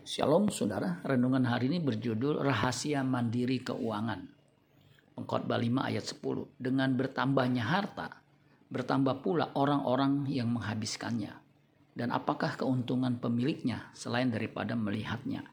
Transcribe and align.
Shalom 0.00 0.48
saudara, 0.48 1.04
renungan 1.04 1.44
hari 1.44 1.68
ini 1.68 1.76
berjudul 1.76 2.40
Rahasia 2.40 3.04
Mandiri 3.04 3.60
Keuangan. 3.60 4.32
Pengkhotbah 5.12 5.60
5 5.60 5.76
ayat 5.92 6.04
10. 6.08 6.56
Dengan 6.56 6.96
bertambahnya 6.96 7.68
harta, 7.68 8.08
bertambah 8.72 9.20
pula 9.20 9.52
orang-orang 9.52 10.24
yang 10.32 10.48
menghabiskannya. 10.56 11.36
Dan 11.92 12.16
apakah 12.16 12.56
keuntungan 12.56 13.20
pemiliknya 13.20 13.92
selain 13.92 14.32
daripada 14.32 14.72
melihatnya? 14.72 15.44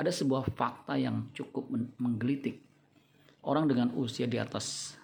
Ada 0.00 0.08
sebuah 0.08 0.48
fakta 0.56 0.96
yang 0.96 1.28
cukup 1.36 1.68
menggelitik. 2.00 2.56
Orang 3.44 3.68
dengan 3.68 3.92
usia 3.92 4.24
di 4.24 4.40
atas 4.40 4.96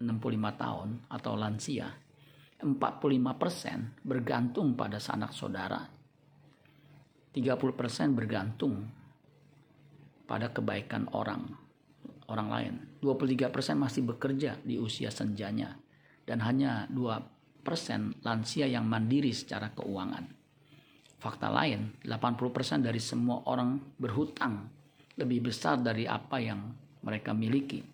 65 0.00 0.32
tahun 0.56 0.88
atau 1.12 1.36
lansia, 1.36 1.92
45% 2.56 4.00
bergantung 4.00 4.72
pada 4.80 4.96
sanak 4.96 5.36
saudara 5.36 6.00
30% 7.32 8.12
bergantung 8.12 8.84
pada 10.28 10.52
kebaikan 10.52 11.08
orang 11.16 11.48
orang 12.32 12.48
lain. 12.48 12.74
23% 13.04 13.52
masih 13.76 14.02
bekerja 14.08 14.56
di 14.62 14.80
usia 14.80 15.12
senjanya 15.12 15.76
dan 16.24 16.40
hanya 16.40 16.86
2% 16.88 17.24
lansia 18.24 18.66
yang 18.68 18.86
mandiri 18.86 19.34
secara 19.34 19.72
keuangan. 19.74 20.24
Fakta 21.18 21.52
lain, 21.52 21.94
80% 22.02 22.82
dari 22.82 22.98
semua 22.98 23.46
orang 23.46 23.78
berhutang 24.00 24.66
lebih 25.14 25.52
besar 25.52 25.78
dari 25.78 26.08
apa 26.08 26.40
yang 26.42 26.72
mereka 27.04 27.30
miliki. 27.30 27.84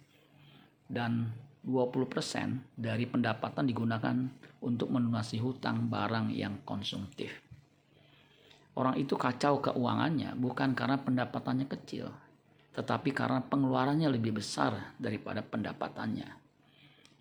Dan 0.88 1.28
20% 1.60 2.72
dari 2.72 3.04
pendapatan 3.04 3.68
digunakan 3.68 4.16
untuk 4.64 4.88
melunasi 4.88 5.36
hutang 5.36 5.92
barang 5.92 6.32
yang 6.32 6.64
konsumtif. 6.64 7.47
Orang 8.78 8.94
itu 8.94 9.18
kacau 9.18 9.58
keuangannya 9.58 10.38
bukan 10.38 10.70
karena 10.78 11.02
pendapatannya 11.02 11.66
kecil, 11.66 12.14
tetapi 12.78 13.10
karena 13.10 13.42
pengeluarannya 13.42 14.06
lebih 14.06 14.38
besar 14.38 14.94
daripada 14.94 15.42
pendapatannya. 15.42 16.30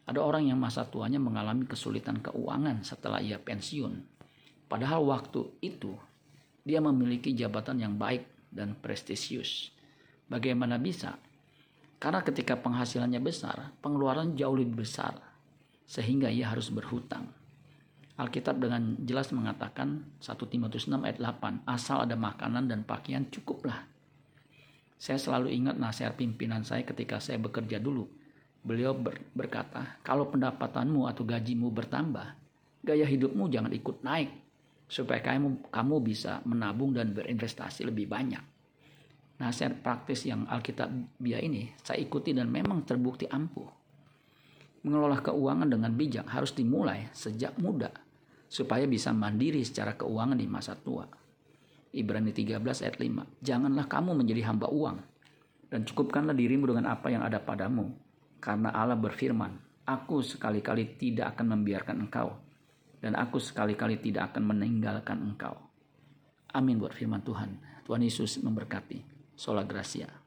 Ada 0.05 0.21
orang 0.21 0.53
yang 0.53 0.61
masa 0.61 0.85
tuanya 0.85 1.17
mengalami 1.17 1.65
kesulitan 1.65 2.21
keuangan 2.21 2.85
setelah 2.85 3.17
ia 3.25 3.41
pensiun. 3.41 4.05
Padahal 4.69 5.01
waktu 5.09 5.57
itu 5.65 5.97
dia 6.61 6.77
memiliki 6.77 7.33
jabatan 7.33 7.81
yang 7.81 7.97
baik 7.97 8.53
dan 8.53 8.77
prestisius. 8.77 9.73
Bagaimana 10.29 10.77
bisa? 10.77 11.17
Karena 11.97 12.21
ketika 12.21 12.53
penghasilannya 12.53 13.17
besar, 13.17 13.73
pengeluaran 13.81 14.37
jauh 14.37 14.53
lebih 14.53 14.85
besar, 14.85 15.17
sehingga 15.89 16.29
ia 16.29 16.53
harus 16.53 16.69
berhutang. 16.69 17.33
Alkitab 18.17 18.57
dengan 18.57 18.97
jelas 19.05 19.29
mengatakan 19.29 20.01
1 20.17 20.33
Timotius 20.49 20.89
6 20.89 21.05
ayat 21.05 21.21
8, 21.21 21.69
asal 21.69 22.01
ada 22.09 22.17
makanan 22.17 22.65
dan 22.65 22.81
pakaian 22.81 23.21
cukuplah. 23.29 23.85
Saya 24.97 25.21
selalu 25.21 25.53
ingat 25.53 25.77
nasihat 25.77 26.17
pimpinan 26.17 26.65
saya 26.65 26.81
ketika 26.81 27.21
saya 27.21 27.37
bekerja 27.37 27.77
dulu. 27.77 28.09
Beliau 28.65 28.97
ber, 28.97 29.21
berkata, 29.37 30.01
kalau 30.01 30.33
pendapatanmu 30.33 31.05
atau 31.05 31.21
gajimu 31.29 31.69
bertambah, 31.69 32.33
gaya 32.81 33.05
hidupmu 33.05 33.53
jangan 33.53 33.69
ikut 33.69 34.01
naik 34.01 34.33
supaya 34.89 35.21
kamu 35.21 35.69
kamu 35.69 35.95
bisa 36.01 36.41
menabung 36.41 36.97
dan 36.97 37.13
berinvestasi 37.13 37.85
lebih 37.85 38.09
banyak. 38.09 38.41
Nasihat 39.37 39.85
praktis 39.85 40.25
yang 40.25 40.49
Alkitab 40.49 40.89
Alkitabiah 40.89 41.45
ini 41.45 41.69
saya 41.85 42.01
ikuti 42.01 42.33
dan 42.33 42.49
memang 42.49 42.81
terbukti 42.81 43.29
ampuh. 43.29 43.69
Mengelola 44.81 45.21
keuangan 45.21 45.69
dengan 45.69 45.93
bijak 45.93 46.25
harus 46.25 46.57
dimulai 46.57 47.13
sejak 47.13 47.53
muda 47.61 48.06
supaya 48.47 48.87
bisa 48.87 49.11
mandiri 49.11 49.63
secara 49.63 49.95
keuangan 49.99 50.39
di 50.39 50.47
masa 50.47 50.75
tua. 50.75 51.07
Ibrani 51.91 52.31
13 52.31 52.59
ayat 52.63 52.97
5. 52.99 53.43
Janganlah 53.43 53.85
kamu 53.87 54.11
menjadi 54.15 54.41
hamba 54.47 54.67
uang 54.71 54.97
dan 55.67 55.83
cukupkanlah 55.83 56.35
dirimu 56.35 56.67
dengan 56.67 56.91
apa 56.91 57.11
yang 57.11 57.23
ada 57.23 57.39
padamu. 57.39 57.91
Karena 58.39 58.71
Allah 58.71 58.95
berfirman, 58.95 59.67
Aku 59.87 60.19
sekali-kali 60.19 60.99
tidak 60.99 61.39
akan 61.39 61.55
membiarkan 61.55 61.95
engkau 62.03 62.35
dan 62.99 63.15
aku 63.15 63.39
sekali-kali 63.39 64.03
tidak 64.03 64.35
akan 64.35 64.51
meninggalkan 64.51 65.31
engkau. 65.31 65.55
Amin 66.51 66.75
buat 66.75 66.91
firman 66.91 67.23
Tuhan. 67.23 67.55
Tuhan 67.87 68.03
Yesus 68.03 68.43
memberkati. 68.43 69.15
Sola 69.37 69.63
Gracia. 69.63 70.26